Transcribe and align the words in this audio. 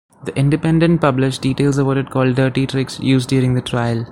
"The 0.23 0.35
Independent" 0.35 0.99
published 0.99 1.43
details 1.43 1.77
of 1.77 1.85
what 1.85 1.95
it 1.97 2.09
called 2.09 2.33
"dirty 2.33 2.65
tricks" 2.65 2.99
used 2.99 3.29
during 3.29 3.53
the 3.53 3.61
trial. 3.61 4.07